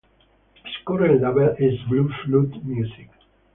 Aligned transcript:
His 0.63 0.73
current 0.83 1.21
label 1.21 1.55
is 1.59 1.77
Blue 1.87 2.09
Flute 2.23 2.65
Music. 2.65 3.11